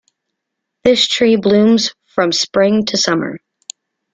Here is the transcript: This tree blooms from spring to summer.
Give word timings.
This 0.83 1.05
tree 1.07 1.35
blooms 1.35 1.93
from 2.15 2.31
spring 2.31 2.85
to 2.85 2.97
summer. 2.97 3.39